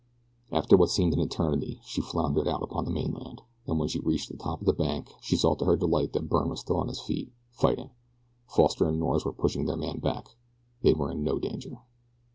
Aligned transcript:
After 0.51 0.77
what 0.77 0.89
seemed 0.89 1.13
an 1.13 1.19
eternity 1.19 1.79
she 1.83 2.01
floundered 2.01 2.47
out 2.47 2.63
upon 2.63 2.85
the 2.85 2.89
mainland, 2.91 3.43
and 3.67 3.77
when 3.77 3.87
she 3.87 3.99
reached 3.99 4.31
the 4.31 4.35
top 4.35 4.59
of 4.59 4.65
the 4.65 4.73
bank 4.73 5.11
she 5.21 5.35
saw 5.37 5.53
to 5.53 5.65
her 5.65 5.75
delight 5.75 6.13
that 6.13 6.27
Byrne 6.27 6.49
was 6.49 6.61
still 6.61 6.77
on 6.77 6.87
his 6.87 6.99
feet, 6.99 7.31
fighting. 7.51 7.91
Foster 8.47 8.87
and 8.87 8.97
Norris 8.99 9.25
were 9.25 9.31
pushing 9.31 9.65
their 9.67 9.77
man 9.77 9.99
back 9.99 10.29
they 10.81 10.95
were 10.95 11.11
in 11.11 11.23
no 11.23 11.37
danger. 11.37 11.81